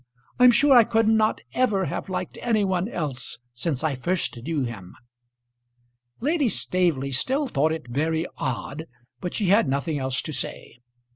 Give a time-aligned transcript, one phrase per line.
[0.39, 4.63] I'm sure I could not ever have liked any one else since I first knew
[4.63, 4.95] him."
[6.19, 8.87] Lady Staveley still thought it very odd,
[9.19, 10.79] but she had nothing else to say.